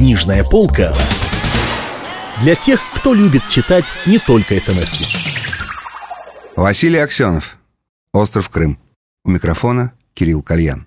Книжная 0.00 0.44
полка 0.44 0.94
для 2.42 2.54
тех, 2.54 2.80
кто 2.94 3.12
любит 3.12 3.42
читать 3.50 3.84
не 4.06 4.18
только 4.18 4.58
смс 4.58 4.94
-ки. 4.94 5.04
Василий 6.56 6.96
Аксенов. 6.96 7.58
Остров 8.14 8.48
Крым. 8.48 8.78
У 9.26 9.30
микрофона 9.30 9.92
Кирилл 10.14 10.42
Кальян. 10.42 10.86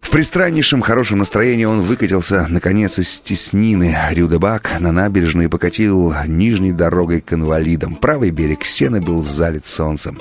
В 0.00 0.10
пристраннейшем 0.10 0.82
хорошем 0.82 1.18
настроении 1.18 1.64
он 1.64 1.80
выкатился, 1.82 2.48
наконец, 2.48 2.98
из 2.98 3.08
стеснины 3.08 3.96
Рюдебак 4.10 4.80
на 4.80 4.90
набережную 4.90 5.46
и 5.46 5.48
покатил 5.48 6.12
нижней 6.26 6.72
дорогой 6.72 7.20
к 7.20 7.32
инвалидам. 7.32 7.94
Правый 7.94 8.30
берег 8.30 8.64
Сены 8.64 9.00
был 9.00 9.22
залит 9.22 9.64
солнцем. 9.64 10.18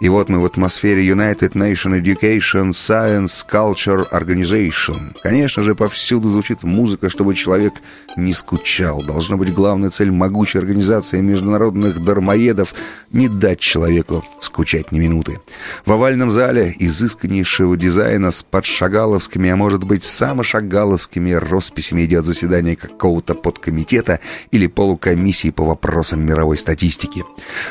И 0.00 0.08
вот 0.08 0.30
мы 0.30 0.40
в 0.40 0.46
атмосфере 0.46 1.06
United 1.06 1.52
Nation 1.52 2.00
Education 2.00 2.70
Science 2.70 3.44
Culture 3.46 4.10
Organization. 4.10 5.14
Конечно 5.22 5.62
же, 5.62 5.74
повсюду 5.74 6.30
звучит 6.30 6.62
музыка, 6.62 7.10
чтобы 7.10 7.34
человек 7.34 7.74
не 8.16 8.32
скучал. 8.32 9.02
Должна 9.02 9.36
быть 9.36 9.52
главная 9.52 9.90
цель 9.90 10.10
могучей 10.10 10.58
организации 10.58 11.20
международных 11.20 12.02
дармоедов— 12.02 12.74
не 13.12 13.28
дать 13.28 13.58
человеку 13.58 14.24
скучать 14.40 14.90
ни 14.90 15.00
минуты. 15.00 15.40
В 15.84 15.92
овальном 15.92 16.30
зале 16.30 16.74
изысканнейшего 16.78 17.76
дизайна 17.76 18.30
с 18.30 18.42
подшагаловскими, 18.42 19.50
а 19.50 19.56
может 19.56 19.84
быть, 19.84 20.04
самошагаловскими 20.04 21.32
росписями 21.32 22.06
идет 22.06 22.24
заседание 22.24 22.76
какого-то 22.76 23.34
подкомитета 23.34 24.20
или 24.50 24.66
полукомиссии 24.66 25.50
по 25.50 25.64
вопросам 25.64 26.24
мировой 26.24 26.56
статистики. 26.56 27.22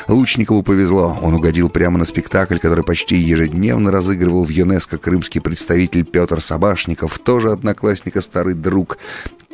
Лучникову 0.06 0.62
повезло, 0.62 1.18
он 1.20 1.34
угодил 1.34 1.70
прямо 1.70 1.98
на 1.98 2.04
спектакль 2.04 2.19
спектакль, 2.20 2.58
который 2.58 2.84
почти 2.84 3.16
ежедневно 3.16 3.90
разыгрывал 3.90 4.44
в 4.44 4.50
ЮНЕСКО 4.50 4.98
крымский 4.98 5.40
представитель 5.40 6.04
Петр 6.04 6.42
Собашников, 6.42 7.18
тоже 7.18 7.50
одноклассник 7.50 8.20
старый 8.20 8.52
друг. 8.52 8.98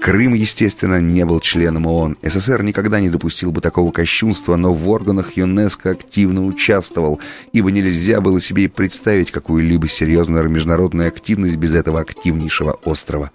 Крым, 0.00 0.34
естественно, 0.34 1.00
не 1.00 1.24
был 1.24 1.38
членом 1.38 1.86
ООН. 1.86 2.16
СССР 2.24 2.64
никогда 2.64 2.98
не 2.98 3.08
допустил 3.08 3.52
бы 3.52 3.60
такого 3.60 3.92
кощунства, 3.92 4.56
но 4.56 4.74
в 4.74 4.88
органах 4.88 5.36
ЮНЕСКО 5.36 5.90
активно 5.90 6.44
участвовал, 6.44 7.20
ибо 7.52 7.70
нельзя 7.70 8.20
было 8.20 8.40
себе 8.40 8.64
и 8.64 8.68
представить 8.68 9.30
какую-либо 9.30 9.86
серьезную 9.86 10.48
международную 10.50 11.06
активность 11.06 11.58
без 11.58 11.72
этого 11.72 12.00
активнейшего 12.00 12.72
острова. 12.84 13.30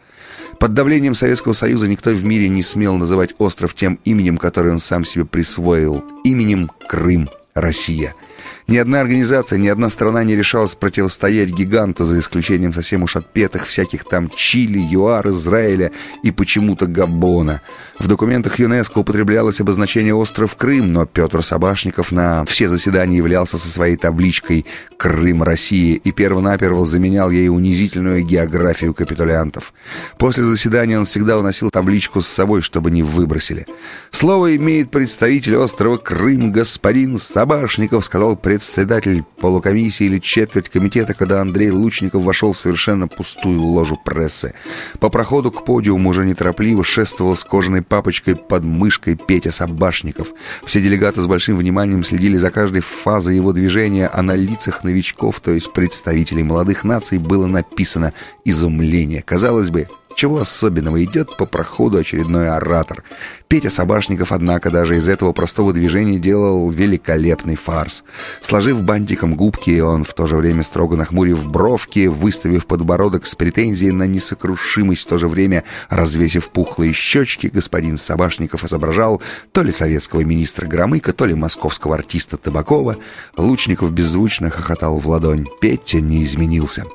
Под 0.60 0.74
давлением 0.74 1.16
Советского 1.16 1.54
Союза 1.54 1.88
никто 1.88 2.12
в 2.12 2.26
мире 2.26 2.50
не 2.50 2.64
смел 2.64 2.98
называть 2.98 3.34
остров 3.38 3.76
тем 3.76 3.98
именем, 4.04 4.38
которое 4.38 4.72
он 4.72 4.80
сам 4.80 5.06
себе 5.06 5.24
присвоил, 5.24 6.04
именем 6.26 6.70
Крым, 6.90 7.30
Россия– 7.54 8.14
ни 8.72 8.78
одна 8.78 9.02
организация, 9.02 9.60
ни 9.60 9.68
одна 9.68 9.90
страна 9.90 10.24
не 10.24 10.34
решалась 10.34 10.76
противостоять 10.76 11.50
гиганту, 11.50 12.06
за 12.06 12.18
исключением 12.18 12.74
совсем 12.74 13.04
уж 13.04 13.18
отпетых 13.18 13.68
всяких 13.68 14.06
там 14.06 14.30
Чили, 14.30 14.80
ЮАР, 14.80 15.28
Израиля 15.30 15.92
и 16.24 16.32
почему-то 16.32 16.86
Габона. 16.86 17.62
В 18.00 18.08
документах 18.08 18.60
ЮНЕСКО 18.60 19.00
употреблялось 19.00 19.60
обозначение 19.60 20.16
«Остров 20.16 20.56
Крым», 20.56 20.94
но 20.94 21.06
Петр 21.06 21.44
Собашников 21.44 22.14
на 22.14 22.46
все 22.46 22.70
заседания 22.70 23.18
являлся 23.18 23.58
со 23.58 23.68
своей 23.68 23.98
табличкой 23.98 24.66
«Крым 24.98 25.44
России» 25.44 25.96
и 26.02 26.14
перво-наперво 26.14 26.86
заменял 26.86 27.30
ей 27.30 27.50
унизительную 27.50 28.24
географию 28.24 28.94
капитулянтов. 28.94 29.74
После 30.18 30.46
заседания 30.46 30.98
он 30.98 31.06
всегда 31.06 31.38
уносил 31.38 31.72
табличку 31.72 32.22
с 32.22 32.28
собой, 32.28 32.62
чтобы 32.62 32.90
не 32.90 33.04
выбросили. 33.04 33.68
«Слово 34.12 34.56
имеет 34.56 34.92
представитель 34.92 35.58
острова 35.58 35.98
Крым, 35.98 36.54
господин 36.54 37.20
Собашников», 37.20 38.06
сказал 38.06 38.38
председатель 38.62 39.24
полукомиссии 39.40 40.06
или 40.06 40.20
четверть 40.20 40.70
комитета, 40.70 41.16
когда 41.16 41.42
Андрей 41.42 41.72
Лучников 41.72 42.24
вошел 42.24 42.54
в 42.54 42.60
совершенно 42.60 43.08
пустую 43.08 43.60
ложу 43.60 43.98
прессы. 44.06 44.54
По 45.00 45.10
проходу 45.10 45.52
к 45.52 45.66
подиуму 45.66 46.12
уже 46.12 46.24
неторопливо 46.24 46.84
шествовал 46.84 47.36
с 47.36 47.44
кожаной 47.44 47.82
папочкой 47.82 48.36
под 48.36 48.64
мышкой 48.64 49.16
Петя 49.16 49.52
Собашников. 49.52 50.28
Все 50.64 50.80
делегаты 50.80 51.22
с 51.22 51.28
большим 51.28 51.58
вниманием 51.58 52.04
следили 52.04 52.38
за 52.38 52.52
каждой 52.52 52.82
фазой 52.82 53.36
его 53.36 53.52
движения, 53.52 54.08
а 54.08 54.22
на 54.22 54.36
лицах 54.36 54.84
новичков, 54.84 55.40
то 55.40 55.52
есть 55.52 55.74
представителей 55.74 56.44
молодых 56.44 56.84
наций, 56.84 57.18
было 57.18 57.48
написано 57.48 58.14
«изумление». 58.46 59.24
Казалось 59.24 59.72
бы, 59.72 59.88
чего 60.22 60.38
особенного 60.38 61.04
идет 61.04 61.36
по 61.36 61.48
проходу 61.48 61.98
очередной 61.98 62.48
оратор. 62.48 63.04
Петя 63.48 63.72
Собашников, 63.72 64.32
однако, 64.32 64.70
даже 64.70 64.98
из 64.98 65.08
этого 65.08 65.34
простого 65.34 65.74
движения 65.74 66.20
делал 66.20 66.70
великолепный 66.70 67.56
фарс. 67.56 68.04
Сложив 68.44 68.84
бантиком 68.84 69.34
губки, 69.34 69.80
он 69.80 70.04
в 70.04 70.14
то 70.14 70.28
же 70.28 70.36
время 70.36 70.62
строго 70.62 70.96
нахмурив 70.96 71.44
бровки, 71.48 72.06
выставив 72.06 72.68
подбородок 72.68 73.26
с 73.26 73.34
претензией 73.34 73.92
на 73.94 74.06
несокрушимость, 74.06 75.08
в 75.08 75.10
то 75.10 75.18
же 75.18 75.28
время 75.28 75.64
развесив 75.90 76.50
пухлые 76.50 76.94
щечки, 76.94 77.48
господин 77.48 77.98
Собашников 77.98 78.64
изображал 78.64 79.24
то 79.52 79.64
ли 79.64 79.72
советского 79.72 80.22
министра 80.22 80.68
Громыка, 80.68 81.14
то 81.14 81.26
ли 81.26 81.34
московского 81.34 81.96
артиста 81.96 82.38
Табакова. 82.38 82.98
Лучников 83.38 83.92
беззвучно 83.92 84.52
хохотал 84.52 85.00
в 85.00 85.08
ладонь. 85.10 85.48
Петя 85.60 86.00
не 86.00 86.24
изменился. 86.24 86.86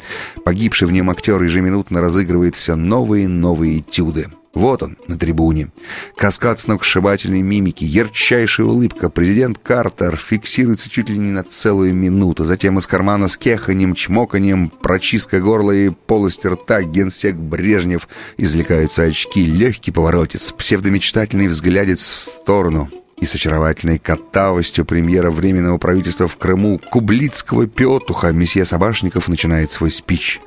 Погибший 0.45 0.87
в 0.87 0.93
нем 0.93 1.11
актер 1.11 1.43
ежеминутно 1.43 2.01
разыгрывает 2.01 2.55
все 2.55 2.77
новое 2.77 3.16
новые 3.25 3.47
новые 3.57 3.79
этюды. 3.79 4.29
Вот 4.55 4.83
он, 4.83 4.97
на 5.07 5.19
трибуне. 5.19 5.69
Каскад 6.17 6.59
сногсшибательной 6.59 7.43
мимики, 7.43 7.85
ярчайшая 7.85 8.67
улыбка. 8.67 9.11
Президент 9.11 9.59
Картер 9.59 10.17
фиксируется 10.17 10.91
чуть 10.91 11.11
ли 11.11 11.19
не 11.19 11.31
на 11.31 11.43
целую 11.43 11.95
минуту. 11.95 12.45
Затем 12.45 12.79
из 12.79 12.87
кармана 12.87 13.29
с 13.29 13.37
кеханем, 13.37 13.95
чмоканием, 13.95 14.71
прочистка 14.71 15.41
горла 15.41 15.73
и 15.73 15.91
полости 15.91 16.47
рта 16.47 16.83
генсек 16.83 17.37
Брежнев 17.37 18.09
извлекаются 18.39 19.03
очки, 19.03 19.45
легкий 19.45 19.93
поворотец, 19.93 20.53
псевдомечтательный 20.53 21.49
взглядец 21.49 22.01
в 22.01 22.21
сторону 22.21 22.91
и 23.19 23.27
с 23.27 23.35
очаровательной 23.35 23.99
катавостью 23.99 24.85
премьера 24.85 25.31
Временного 25.31 25.79
правительства 25.79 26.29
в 26.29 26.37
Крыму 26.37 26.79
Кублицкого 26.91 27.67
Петуха 27.67 28.33
месье 28.33 28.65
Собашников 28.65 29.29
начинает 29.29 29.71
свой 29.71 29.91
спич. 29.91 30.41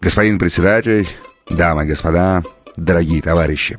«Господин 0.00 0.38
председатель, 0.38 1.08
Дамы 1.50 1.84
и 1.84 1.86
господа, 1.86 2.42
дорогие 2.76 3.22
товарищи, 3.22 3.78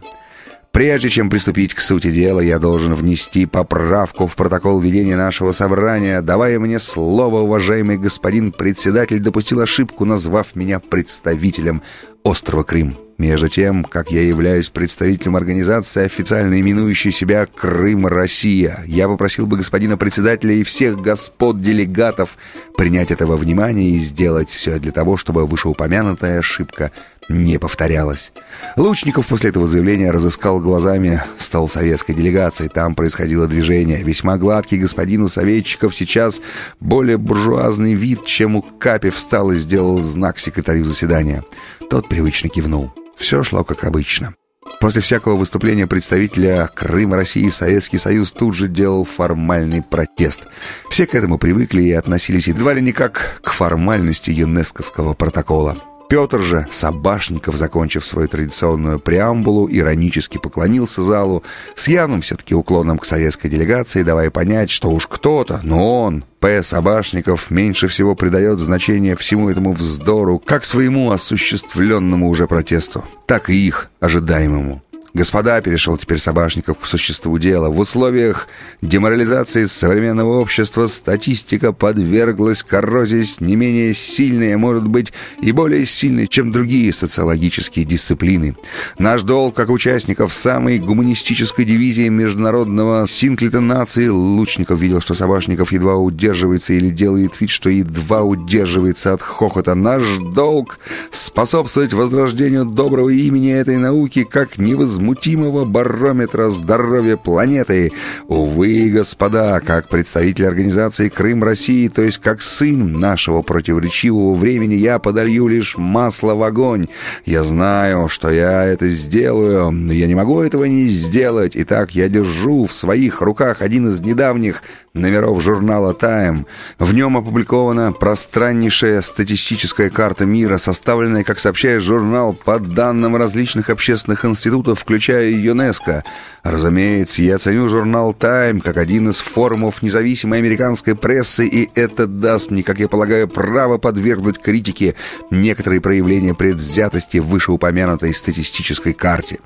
прежде 0.72 1.10
чем 1.10 1.30
приступить 1.30 1.76
к 1.76 1.82
сути 1.82 2.12
дела, 2.12 2.40
я 2.40 2.58
должен 2.58 2.96
внести 2.96 3.46
поправку 3.46 4.26
в 4.26 4.36
протокол 4.36 4.80
ведения 4.80 5.16
нашего 5.16 5.52
собрания. 5.52 6.22
Давая 6.22 6.60
мне 6.60 6.80
слово, 6.80 7.42
уважаемый 7.42 7.98
господин 7.98 8.52
председатель 8.52 9.20
допустил 9.20 9.62
ошибку, 9.62 10.04
назвав 10.06 10.56
меня 10.56 10.80
представителем 10.80 11.84
острова 12.24 12.64
Крым. 12.64 12.98
Между 13.20 13.50
тем, 13.50 13.84
как 13.84 14.12
я 14.12 14.22
являюсь 14.22 14.70
представителем 14.70 15.36
организации, 15.36 16.06
официально 16.06 16.58
именующей 16.58 17.12
себя 17.12 17.46
«Крым 17.46 18.08
Россия», 18.08 18.82
я 18.88 19.10
попросил 19.10 19.46
бы 19.46 19.58
господина 19.58 19.98
председателя 19.98 20.54
и 20.54 20.64
всех 20.64 21.02
господ 21.02 21.62
делегатов 21.62 22.38
принять 22.78 23.12
это 23.12 23.28
во 23.28 23.36
внимание 23.36 23.90
и 23.90 24.00
сделать 24.00 24.50
все 24.50 24.80
для 24.80 24.94
того, 24.94 25.18
чтобы 25.18 25.46
вышеупомянутая 25.46 26.40
ошибка 26.40 26.94
не 27.28 27.60
повторялась. 27.60 28.32
Лучников 28.78 29.28
после 29.28 29.50
этого 29.50 29.68
заявления 29.68 30.12
разыскал 30.12 30.62
глазами 30.62 31.22
стол 31.38 31.70
советской 31.70 32.14
делегации. 32.14 32.70
Там 32.70 32.96
происходило 32.96 33.48
движение. 33.48 34.02
Весьма 34.02 34.38
гладкий 34.38 34.78
господин 34.78 35.24
у 35.24 35.28
советчиков 35.28 35.94
сейчас 35.94 36.42
более 36.80 37.18
буржуазный 37.18 37.94
вид, 37.94 38.26
чем 38.26 38.56
у 38.56 38.62
Капи 38.62 39.10
встал 39.10 39.52
и 39.52 39.58
сделал 39.58 40.02
знак 40.02 40.40
секретарю 40.40 40.86
заседания. 40.86 41.44
Тот 41.90 42.08
привычно 42.08 42.50
кивнул. 42.50 42.94
Все 43.18 43.42
шло 43.44 43.64
как 43.64 43.84
обычно. 43.84 44.36
После 44.80 45.02
всякого 45.02 45.36
выступления 45.36 45.88
представителя 45.88 46.70
Крыма 46.74 47.16
России 47.16 47.50
Советский 47.50 47.98
Союз 47.98 48.32
тут 48.32 48.54
же 48.54 48.68
делал 48.68 49.06
формальный 49.06 49.82
протест. 49.82 50.44
Все 50.92 51.08
к 51.08 51.16
этому 51.16 51.40
привыкли 51.40 51.82
и 51.82 51.92
относились 51.92 52.48
едва 52.48 52.74
ли 52.74 52.82
не 52.82 52.92
как 52.92 53.42
к 53.44 53.52
формальности 53.52 54.30
ЮНЕСКовского 54.30 55.16
протокола. 55.16 55.78
Петр 56.10 56.42
же, 56.42 56.66
Собашников, 56.72 57.56
закончив 57.56 58.04
свою 58.04 58.28
традиционную 58.28 59.00
преамбулу, 59.00 59.70
иронически 59.72 60.40
поклонился 60.40 61.04
залу, 61.04 61.44
с 61.76 61.88
явным 61.88 62.22
все-таки 62.22 62.56
уклоном 62.56 62.98
к 62.98 63.06
советской 63.06 63.48
делегации, 63.48 64.02
давая 64.02 64.32
понять, 64.32 64.72
что 64.72 64.90
уж 64.90 65.06
кто-то, 65.06 65.60
но 65.62 66.02
он, 66.02 66.26
П. 66.40 66.64
Собашников, 66.64 67.52
меньше 67.52 67.88
всего 67.88 68.16
придает 68.16 68.58
значение 68.58 69.16
всему 69.16 69.50
этому 69.50 69.74
вздору, 69.74 70.40
как 70.40 70.66
своему 70.66 71.12
осуществленному 71.12 72.28
уже 72.28 72.48
протесту, 72.48 73.06
так 73.28 73.52
и 73.52 73.68
их 73.68 73.92
ожидаемому. 74.00 74.82
Господа, 75.14 75.60
перешел 75.62 75.98
теперь 75.98 76.20
Собашников 76.20 76.78
к 76.78 76.86
существу 76.86 77.40
дела. 77.40 77.70
В 77.70 77.80
условиях 77.80 78.48
деморализации 78.84 79.66
современного 79.66 80.40
общества 80.40 80.86
статистика 80.88 81.74
подверглась 81.74 82.62
коррозии 82.62 83.26
не 83.40 83.56
менее 83.56 83.96
сильной, 83.96 84.54
а 84.54 84.58
может 84.60 84.88
быть 84.88 85.12
и 85.42 85.52
более 85.52 85.88
сильной, 85.88 86.28
чем 86.28 86.52
другие 86.52 86.94
социологические 86.94 87.86
дисциплины. 87.86 88.56
Наш 89.00 89.24
долг, 89.24 89.56
как 89.56 89.72
участников 89.72 90.32
самой 90.32 90.78
гуманистической 90.78 91.66
дивизии 91.66 92.08
международного 92.08 93.08
синклита 93.08 93.62
нации, 93.62 94.08
Лучников 94.08 94.80
видел, 94.80 95.02
что 95.02 95.16
Собашников 95.16 95.72
едва 95.72 95.96
удерживается 95.96 96.74
или 96.74 96.92
делает 96.92 97.42
вид, 97.42 97.50
что 97.50 97.70
едва 97.70 98.24
удерживается 98.24 99.14
от 99.14 99.24
хохота. 99.24 99.74
Наш 99.74 100.04
долг 100.34 100.78
способствовать 101.10 101.94
возрождению 101.94 102.66
доброго 102.66 103.10
имени 103.10 103.52
этой 103.52 103.78
науки 103.78 104.24
как 104.24 104.60
невозможно 104.60 104.99
невозмутимого 105.00 105.66
барометра 105.66 106.50
здоровья 106.50 107.18
планеты. 107.18 107.92
Увы, 108.28 108.90
господа, 108.90 109.60
как 109.62 109.88
представитель 109.88 110.48
организации 110.48 111.10
«Крым 111.10 111.44
России», 111.44 111.88
то 111.88 112.02
есть 112.02 112.20
как 112.20 112.42
сын 112.42 113.00
нашего 113.00 113.42
противоречивого 113.42 114.36
времени, 114.36 114.76
я 114.76 115.00
подолью 115.00 115.48
лишь 115.48 115.78
масло 115.78 116.36
в 116.36 116.44
огонь. 116.44 116.88
Я 117.26 117.44
знаю, 117.44 118.10
что 118.10 118.30
я 118.30 118.66
это 118.66 118.90
сделаю, 118.90 119.72
но 119.72 119.94
я 119.94 120.08
не 120.08 120.16
могу 120.16 120.42
этого 120.42 120.66
не 120.66 120.88
сделать. 120.88 121.54
Итак, 121.56 121.92
я 121.92 122.10
держу 122.10 122.66
в 122.66 122.74
своих 122.74 123.22
руках 123.22 123.62
один 123.62 123.88
из 123.88 124.00
недавних 124.02 124.64
номеров 124.94 125.42
журнала 125.42 125.94
«Тайм». 125.94 126.46
В 126.78 126.94
нем 126.94 127.18
опубликована 127.18 127.92
пространнейшая 127.92 129.02
статистическая 129.02 129.90
карта 129.90 130.26
мира, 130.26 130.58
составленная, 130.58 131.24
как 131.24 131.40
сообщает 131.40 131.84
журнал, 131.84 132.34
по 132.34 132.60
данным 132.60 133.16
различных 133.16 133.70
общественных 133.70 134.26
институтов, 134.26 134.84
включая 134.90 135.30
ЮНЕСКО. 135.30 136.04
Разумеется, 136.42 137.22
я 137.22 137.38
ценю 137.38 137.70
журнал 137.70 138.12
«Тайм» 138.12 138.60
как 138.60 138.78
один 138.78 139.10
из 139.10 139.18
форумов 139.18 139.84
независимой 139.84 140.40
американской 140.40 140.96
прессы, 140.96 141.46
и 141.46 141.70
это 141.76 142.08
даст 142.08 142.50
мне, 142.50 142.64
как 142.64 142.80
я 142.80 142.88
полагаю, 142.88 143.28
право 143.28 143.78
подвергнуть 143.78 144.40
критике 144.40 144.96
некоторые 145.30 145.80
проявления 145.80 146.34
предвзятости 146.34 147.20
в 147.20 147.28
вышеупомянутой 147.28 148.16
статистической 148.16 148.94
карте. 148.94 149.38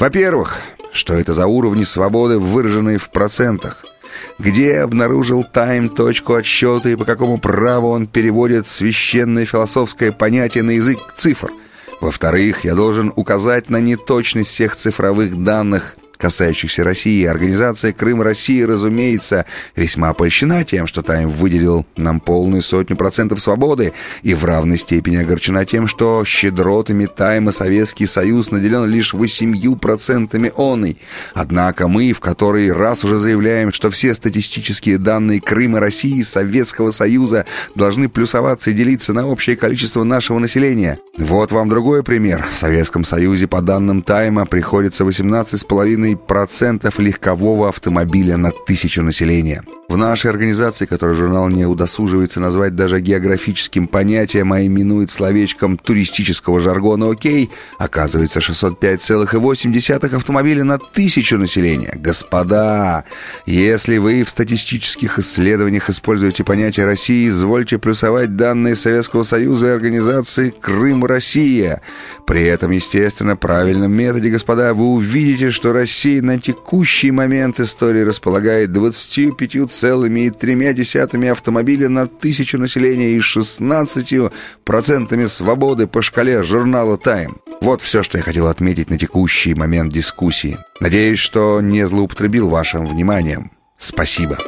Во-первых, 0.00 0.58
что 0.92 1.14
это 1.14 1.32
за 1.32 1.46
уровни 1.46 1.84
свободы, 1.84 2.40
выраженные 2.40 2.98
в 2.98 3.10
процентах– 3.10 3.84
где 4.40 4.78
обнаружил 4.78 5.44
Тайм 5.44 5.90
точку 5.90 6.34
отсчета 6.34 6.88
и 6.88 6.96
по 6.96 7.04
какому 7.04 7.38
праву 7.38 7.90
он 7.90 8.08
переводит 8.08 8.66
священное 8.66 9.44
философское 9.44 10.10
понятие 10.10 10.64
на 10.64 10.72
язык 10.72 10.98
цифр. 11.14 11.52
Во-вторых, 12.00 12.64
я 12.64 12.74
должен 12.74 13.12
указать 13.16 13.70
на 13.70 13.78
неточность 13.78 14.50
всех 14.50 14.76
цифровых 14.76 15.42
данных– 15.42 15.96
касающихся 16.18 16.84
России. 16.84 17.24
Организация 17.24 17.92
«Крым 17.92 18.20
России», 18.20 18.62
разумеется, 18.62 19.46
весьма 19.76 20.12
польщена 20.12 20.64
тем, 20.64 20.86
что 20.86 21.02
Тайм 21.02 21.30
выделил 21.30 21.86
нам 21.96 22.20
полную 22.20 22.60
сотню 22.60 22.96
процентов 22.96 23.40
свободы 23.40 23.92
и 24.22 24.34
в 24.34 24.44
равной 24.44 24.76
степени 24.76 25.16
огорчена 25.16 25.64
тем, 25.64 25.86
что 25.86 26.24
щедротами 26.24 27.06
Тайма 27.06 27.52
Советский 27.52 28.06
Союз 28.06 28.50
наделен 28.50 28.84
лишь 28.84 29.14
восемью 29.14 29.76
процентами 29.76 30.52
оной. 30.56 30.98
Однако 31.34 31.88
мы 31.88 32.12
в 32.12 32.20
который 32.20 32.72
раз 32.72 33.04
уже 33.04 33.18
заявляем, 33.18 33.72
что 33.72 33.90
все 33.90 34.14
статистические 34.14 34.98
данные 34.98 35.40
Крыма 35.40 35.78
России 35.78 36.22
Советского 36.22 36.90
Союза 36.90 37.46
должны 37.74 38.08
плюсоваться 38.08 38.70
и 38.70 38.74
делиться 38.74 39.12
на 39.12 39.26
общее 39.26 39.56
количество 39.56 40.02
нашего 40.02 40.38
населения. 40.40 40.98
Вот 41.16 41.52
вам 41.52 41.68
другой 41.68 42.02
пример. 42.02 42.44
В 42.52 42.56
Советском 42.56 43.04
Союзе 43.04 43.46
по 43.46 43.60
данным 43.60 44.02
Тайма 44.02 44.46
приходится 44.46 45.04
18,5 45.04 46.07
процентов 46.16 46.98
легкового 46.98 47.68
автомобиля 47.68 48.36
на 48.36 48.50
тысячу 48.50 49.02
населения. 49.02 49.62
В 49.88 49.96
нашей 49.96 50.30
организации, 50.30 50.84
которую 50.84 51.16
журнал 51.16 51.48
не 51.48 51.64
удосуживается 51.64 52.40
назвать 52.40 52.76
даже 52.76 53.00
географическим 53.00 53.88
понятием, 53.88 54.52
а 54.52 54.60
именует 54.60 55.08
словечком 55.10 55.78
туристического 55.78 56.60
жаргона 56.60 57.10
«Окей», 57.10 57.50
оказывается 57.78 58.40
605,8 58.40 60.14
автомобиля 60.14 60.64
на 60.64 60.78
тысячу 60.78 61.38
населения. 61.38 61.94
Господа, 61.94 63.04
если 63.46 63.96
вы 63.96 64.24
в 64.24 64.28
статистических 64.28 65.18
исследованиях 65.20 65.88
используете 65.88 66.44
понятие 66.44 66.84
России, 66.84 67.26
извольте 67.28 67.78
плюсовать 67.78 68.36
данные 68.36 68.76
Советского 68.76 69.22
Союза 69.22 69.68
и 69.68 69.70
организации 69.70 70.50
«Крым-Россия». 70.50 71.80
При 72.26 72.44
этом, 72.44 72.72
естественно, 72.72 73.36
правильном 73.36 73.92
методе, 73.92 74.28
господа, 74.28 74.74
вы 74.74 74.84
увидите, 74.84 75.50
что 75.50 75.72
Россия 75.72 76.20
на 76.20 76.38
текущий 76.38 77.10
момент 77.10 77.58
истории 77.58 78.02
располагает 78.02 78.70
25 78.70 79.70
целыми 79.78 80.26
и 80.26 80.30
тремя 80.30 80.72
десятыми 80.72 81.28
автомобиля 81.28 81.88
на 81.88 82.06
тысячу 82.06 82.58
населения 82.58 83.10
и 83.10 83.20
16 83.20 84.32
процентами 84.64 85.26
свободы 85.26 85.86
по 85.86 86.02
шкале 86.02 86.42
журнала 86.42 86.98
«Тайм». 86.98 87.38
Вот 87.60 87.82
все, 87.82 88.02
что 88.02 88.18
я 88.18 88.24
хотел 88.24 88.46
отметить 88.48 88.90
на 88.90 88.98
текущий 88.98 89.54
момент 89.54 89.92
дискуссии. 89.92 90.58
Надеюсь, 90.80 91.18
что 91.18 91.60
не 91.60 91.86
злоупотребил 91.86 92.48
вашим 92.48 92.86
вниманием. 92.86 93.50
Спасибо. 93.76 94.38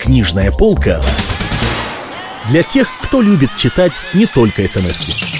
Книжная 0.00 0.50
полка 0.50 1.02
для 2.50 2.62
тех, 2.62 2.88
кто 3.02 3.20
любит 3.20 3.50
читать 3.56 4.00
не 4.14 4.26
только 4.26 4.66
смс 4.66 5.00
-ки. 5.00 5.37